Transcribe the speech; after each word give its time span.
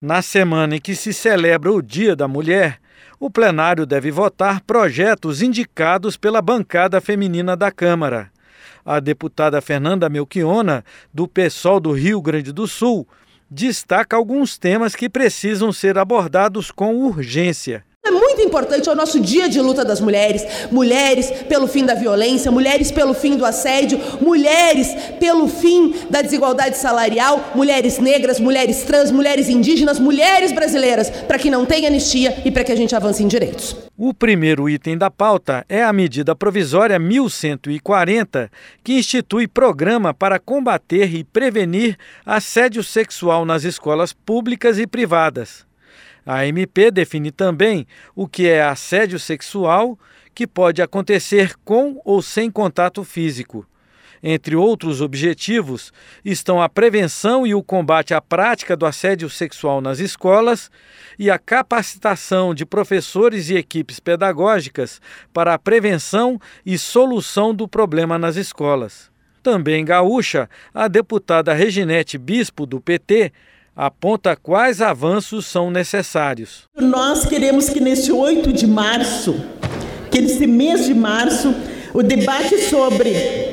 Na 0.00 0.22
semana 0.22 0.76
em 0.76 0.80
que 0.80 0.94
se 0.94 1.12
celebra 1.12 1.72
o 1.72 1.82
Dia 1.82 2.14
da 2.14 2.28
Mulher, 2.28 2.78
o 3.18 3.28
plenário 3.28 3.84
deve 3.84 4.12
votar 4.12 4.60
projetos 4.60 5.42
indicados 5.42 6.16
pela 6.16 6.40
bancada 6.40 7.00
feminina 7.00 7.56
da 7.56 7.72
Câmara. 7.72 8.30
A 8.84 9.00
deputada 9.00 9.60
Fernanda 9.60 10.08
Melchiona, 10.08 10.84
do 11.12 11.26
PSOL 11.26 11.80
do 11.80 11.90
Rio 11.90 12.22
Grande 12.22 12.52
do 12.52 12.68
Sul, 12.68 13.08
destaca 13.50 14.16
alguns 14.16 14.56
temas 14.56 14.94
que 14.94 15.08
precisam 15.08 15.72
ser 15.72 15.98
abordados 15.98 16.70
com 16.70 16.94
urgência. 16.94 17.84
É 18.08 18.10
muito 18.10 18.40
importante, 18.40 18.88
é 18.88 18.92
o 18.92 18.94
nosso 18.94 19.20
dia 19.20 19.50
de 19.50 19.60
luta 19.60 19.84
das 19.84 20.00
mulheres. 20.00 20.42
Mulheres 20.72 21.30
pelo 21.46 21.68
fim 21.68 21.84
da 21.84 21.92
violência, 21.92 22.50
mulheres 22.50 22.90
pelo 22.90 23.12
fim 23.12 23.36
do 23.36 23.44
assédio, 23.44 24.00
mulheres 24.18 24.94
pelo 25.20 25.46
fim 25.46 25.94
da 26.08 26.22
desigualdade 26.22 26.78
salarial, 26.78 27.52
mulheres 27.54 27.98
negras, 27.98 28.40
mulheres 28.40 28.82
trans, 28.84 29.10
mulheres 29.10 29.50
indígenas, 29.50 29.98
mulheres 29.98 30.52
brasileiras, 30.52 31.10
para 31.10 31.38
que 31.38 31.50
não 31.50 31.66
tenha 31.66 31.88
anistia 31.88 32.34
e 32.46 32.50
para 32.50 32.64
que 32.64 32.72
a 32.72 32.76
gente 32.76 32.96
avance 32.96 33.22
em 33.22 33.28
direitos. 33.28 33.76
O 33.94 34.14
primeiro 34.14 34.70
item 34.70 34.96
da 34.96 35.10
pauta 35.10 35.66
é 35.68 35.84
a 35.84 35.92
medida 35.92 36.34
provisória 36.34 36.98
1140, 36.98 38.50
que 38.82 38.94
institui 38.94 39.46
programa 39.46 40.14
para 40.14 40.38
combater 40.38 41.14
e 41.14 41.24
prevenir 41.24 41.98
assédio 42.24 42.82
sexual 42.82 43.44
nas 43.44 43.64
escolas 43.64 44.14
públicas 44.14 44.78
e 44.78 44.86
privadas. 44.86 45.67
A 46.30 46.44
MP 46.44 46.90
define 46.90 47.30
também 47.30 47.86
o 48.14 48.28
que 48.28 48.46
é 48.46 48.62
assédio 48.62 49.18
sexual, 49.18 49.98
que 50.34 50.46
pode 50.46 50.82
acontecer 50.82 51.54
com 51.64 51.98
ou 52.04 52.20
sem 52.20 52.50
contato 52.50 53.02
físico. 53.02 53.66
Entre 54.22 54.54
outros 54.54 55.00
objetivos 55.00 55.90
estão 56.22 56.60
a 56.60 56.68
prevenção 56.68 57.46
e 57.46 57.54
o 57.54 57.62
combate 57.62 58.12
à 58.12 58.20
prática 58.20 58.76
do 58.76 58.84
assédio 58.84 59.30
sexual 59.30 59.80
nas 59.80 60.00
escolas 60.00 60.70
e 61.18 61.30
a 61.30 61.38
capacitação 61.38 62.52
de 62.52 62.66
professores 62.66 63.48
e 63.48 63.56
equipes 63.56 63.98
pedagógicas 63.98 65.00
para 65.32 65.54
a 65.54 65.58
prevenção 65.58 66.38
e 66.66 66.76
solução 66.76 67.54
do 67.54 67.66
problema 67.66 68.18
nas 68.18 68.36
escolas. 68.36 69.10
Também 69.42 69.82
gaúcha, 69.82 70.46
a 70.74 70.88
deputada 70.88 71.54
Reginete 71.54 72.18
Bispo, 72.18 72.66
do 72.66 72.82
PT, 72.82 73.32
aponta 73.78 74.34
quais 74.34 74.82
avanços 74.82 75.46
são 75.46 75.70
necessários. 75.70 76.64
Nós 76.76 77.24
queremos 77.24 77.68
que 77.68 77.78
neste 77.78 78.10
8 78.10 78.52
de 78.52 78.66
março, 78.66 79.40
que 80.10 80.20
nesse 80.20 80.48
mês 80.48 80.84
de 80.84 80.92
março, 80.92 81.54
o 81.94 82.02
debate 82.02 82.58
sobre 82.58 83.47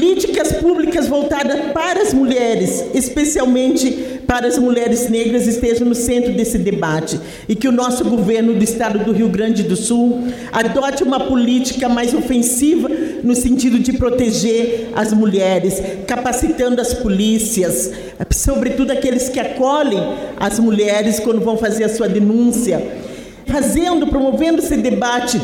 políticas 0.00 0.54
públicas 0.54 1.06
voltadas 1.06 1.72
para 1.74 2.00
as 2.00 2.14
mulheres, 2.14 2.86
especialmente 2.94 3.90
para 4.26 4.46
as 4.46 4.56
mulheres 4.56 5.10
negras, 5.10 5.46
esteja 5.46 5.84
no 5.84 5.94
centro 5.94 6.32
desse 6.32 6.56
debate. 6.56 7.20
E 7.46 7.54
que 7.54 7.68
o 7.68 7.72
nosso 7.72 8.02
governo 8.06 8.54
do 8.54 8.64
estado 8.64 9.00
do 9.00 9.12
Rio 9.12 9.28
Grande 9.28 9.62
do 9.62 9.76
Sul 9.76 10.24
adote 10.50 11.02
uma 11.02 11.20
política 11.20 11.86
mais 11.86 12.14
ofensiva 12.14 12.88
no 13.22 13.36
sentido 13.36 13.78
de 13.78 13.92
proteger 13.92 14.88
as 14.96 15.12
mulheres, 15.12 15.82
capacitando 16.06 16.80
as 16.80 16.94
polícias, 16.94 17.92
sobretudo 18.30 18.92
aqueles 18.92 19.28
que 19.28 19.38
acolhem 19.38 20.00
as 20.38 20.58
mulheres 20.58 21.20
quando 21.20 21.42
vão 21.42 21.58
fazer 21.58 21.84
a 21.84 21.90
sua 21.90 22.08
denúncia, 22.08 22.82
fazendo, 23.46 24.06
promovendo 24.06 24.62
esse 24.62 24.78
debate 24.78 25.38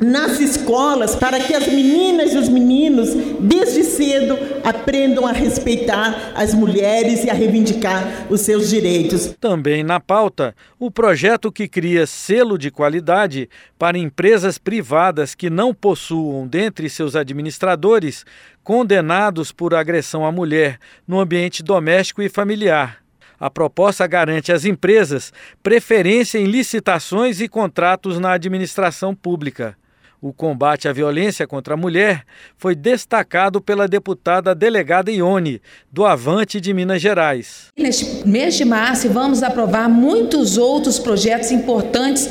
nas 0.00 0.40
escolas 0.40 1.14
para 1.14 1.38
que 1.40 1.54
as 1.54 1.66
meninas 1.66 2.32
e 2.32 2.38
os 2.38 2.48
meninos, 2.48 3.10
desde 3.40 3.84
cedo, 3.84 4.36
aprendam 4.64 5.26
a 5.26 5.32
respeitar 5.32 6.32
as 6.34 6.54
mulheres 6.54 7.24
e 7.24 7.30
a 7.30 7.34
reivindicar 7.34 8.26
os 8.30 8.40
seus 8.40 8.68
direitos. 8.68 9.34
Também 9.40 9.82
na 9.82 10.00
pauta, 10.00 10.54
o 10.78 10.90
projeto 10.90 11.52
que 11.52 11.68
cria 11.68 12.06
selo 12.06 12.58
de 12.58 12.70
qualidade 12.70 13.48
para 13.78 13.98
empresas 13.98 14.58
privadas 14.58 15.34
que 15.34 15.50
não 15.50 15.74
possuam 15.74 16.46
dentre 16.46 16.88
seus 16.88 17.14
administradores 17.14 18.24
condenados 18.62 19.50
por 19.50 19.74
agressão 19.74 20.24
à 20.24 20.32
mulher 20.32 20.78
no 21.06 21.20
ambiente 21.20 21.62
doméstico 21.62 22.22
e 22.22 22.28
familiar. 22.28 23.02
A 23.38 23.50
proposta 23.50 24.06
garante 24.06 24.52
às 24.52 24.64
empresas 24.64 25.32
preferência 25.64 26.38
em 26.38 26.44
licitações 26.44 27.40
e 27.40 27.48
contratos 27.48 28.20
na 28.20 28.32
administração 28.32 29.16
pública. 29.16 29.76
O 30.24 30.32
combate 30.32 30.86
à 30.86 30.92
violência 30.92 31.48
contra 31.48 31.74
a 31.74 31.76
mulher 31.76 32.22
foi 32.56 32.76
destacado 32.76 33.60
pela 33.60 33.88
deputada 33.88 34.54
delegada 34.54 35.10
Ione, 35.10 35.60
do 35.90 36.06
Avante 36.06 36.60
de 36.60 36.72
Minas 36.72 37.02
Gerais. 37.02 37.72
Neste 37.76 38.24
mês 38.24 38.54
de 38.54 38.64
março, 38.64 39.10
vamos 39.10 39.42
aprovar 39.42 39.88
muitos 39.88 40.56
outros 40.56 41.00
projetos 41.00 41.50
importantes 41.50 42.30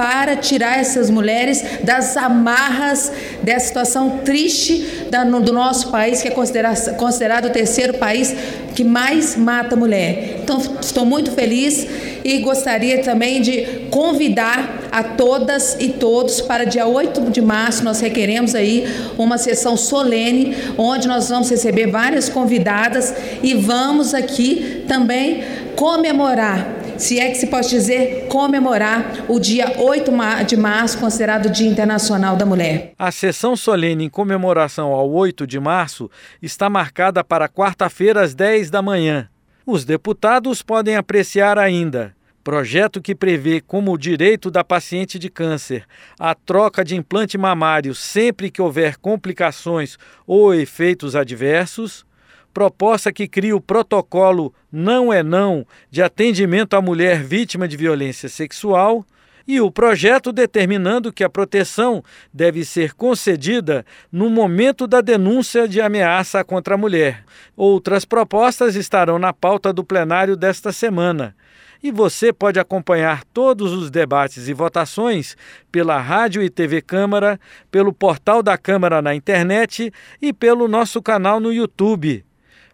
para 0.00 0.34
tirar 0.34 0.78
essas 0.78 1.10
mulheres 1.10 1.62
das 1.84 2.16
amarras 2.16 3.12
dessa 3.42 3.66
situação 3.66 4.20
triste 4.24 5.06
do 5.44 5.52
nosso 5.52 5.90
país, 5.90 6.22
que 6.22 6.28
é 6.28 6.30
considerado, 6.30 6.96
considerado 6.96 7.44
o 7.48 7.50
terceiro 7.50 7.92
país 7.98 8.34
que 8.74 8.82
mais 8.82 9.36
mata 9.36 9.76
mulher. 9.76 10.38
Então, 10.42 10.58
estou 10.80 11.04
muito 11.04 11.32
feliz 11.32 11.86
e 12.24 12.38
gostaria 12.38 13.02
também 13.02 13.42
de 13.42 13.88
convidar 13.90 14.88
a 14.90 15.02
todas 15.02 15.76
e 15.78 15.88
todos 15.88 16.40
para 16.40 16.64
dia 16.64 16.86
8 16.86 17.30
de 17.30 17.42
março 17.42 17.84
nós 17.84 18.00
requeremos 18.00 18.54
aí 18.54 18.86
uma 19.18 19.36
sessão 19.38 19.76
solene 19.76 20.56
onde 20.76 21.06
nós 21.06 21.28
vamos 21.28 21.50
receber 21.50 21.86
várias 21.88 22.28
convidadas 22.28 23.14
e 23.42 23.54
vamos 23.54 24.14
aqui 24.14 24.84
também 24.88 25.44
comemorar 25.76 26.79
se 27.00 27.18
é 27.18 27.30
que 27.30 27.36
se 27.36 27.46
pode 27.46 27.68
dizer, 27.68 28.26
comemorar 28.28 29.24
o 29.28 29.40
dia 29.40 29.80
8 29.80 30.12
de 30.46 30.56
março, 30.56 30.98
considerado 30.98 31.46
o 31.46 31.50
Dia 31.50 31.68
Internacional 31.68 32.36
da 32.36 32.44
Mulher. 32.44 32.92
A 32.98 33.10
sessão 33.10 33.56
solene 33.56 34.04
em 34.04 34.08
comemoração 34.10 34.92
ao 34.92 35.10
8 35.10 35.46
de 35.46 35.58
março 35.58 36.10
está 36.42 36.68
marcada 36.68 37.24
para 37.24 37.48
quarta-feira 37.48 38.22
às 38.22 38.34
10 38.34 38.70
da 38.70 38.82
manhã. 38.82 39.28
Os 39.64 39.84
deputados 39.84 40.62
podem 40.62 40.96
apreciar 40.96 41.58
ainda 41.58 42.14
projeto 42.42 43.02
que 43.02 43.14
prevê 43.14 43.60
como 43.60 43.96
direito 43.98 44.50
da 44.50 44.64
paciente 44.64 45.18
de 45.18 45.28
câncer 45.28 45.84
a 46.18 46.34
troca 46.34 46.82
de 46.84 46.96
implante 46.96 47.36
mamário 47.36 47.94
sempre 47.94 48.50
que 48.50 48.62
houver 48.62 48.96
complicações 48.96 49.98
ou 50.26 50.54
efeitos 50.54 51.14
adversos 51.14 52.04
proposta 52.52 53.12
que 53.12 53.28
cria 53.28 53.56
o 53.56 53.60
protocolo 53.60 54.52
Não 54.70 55.12
é 55.12 55.22
Não 55.22 55.66
de 55.90 56.02
atendimento 56.02 56.74
à 56.74 56.82
mulher 56.82 57.22
vítima 57.22 57.66
de 57.66 57.76
violência 57.76 58.28
sexual 58.28 59.04
e 59.46 59.60
o 59.60 59.70
projeto 59.70 60.32
determinando 60.32 61.12
que 61.12 61.24
a 61.24 61.28
proteção 61.28 62.04
deve 62.32 62.64
ser 62.64 62.94
concedida 62.94 63.84
no 64.12 64.30
momento 64.30 64.86
da 64.86 65.00
denúncia 65.00 65.66
de 65.66 65.80
ameaça 65.80 66.44
contra 66.44 66.74
a 66.74 66.78
mulher. 66.78 67.24
Outras 67.56 68.04
propostas 68.04 68.76
estarão 68.76 69.18
na 69.18 69.32
pauta 69.32 69.72
do 69.72 69.82
plenário 69.82 70.36
desta 70.36 70.70
semana. 70.70 71.34
E 71.82 71.90
você 71.90 72.32
pode 72.32 72.60
acompanhar 72.60 73.24
todos 73.32 73.72
os 73.72 73.90
debates 73.90 74.48
e 74.48 74.52
votações 74.52 75.36
pela 75.72 75.98
Rádio 75.98 76.42
e 76.42 76.50
TV 76.50 76.82
Câmara, 76.82 77.40
pelo 77.70 77.92
portal 77.92 78.42
da 78.42 78.58
Câmara 78.58 79.00
na 79.00 79.14
internet 79.14 79.90
e 80.20 80.32
pelo 80.32 80.68
nosso 80.68 81.00
canal 81.02 81.40
no 81.40 81.52
YouTube. 81.52 82.24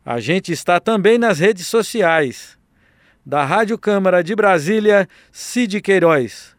A 0.08 0.20
gente 0.20 0.52
está 0.52 0.78
também 0.78 1.18
nas 1.18 1.40
redes 1.40 1.66
sociais. 1.66 2.56
Da 3.24 3.44
Rádio 3.44 3.76
Câmara 3.76 4.22
de 4.22 4.36
Brasília, 4.36 5.08
Cid 5.32 5.80
Queiroz. 5.80 6.55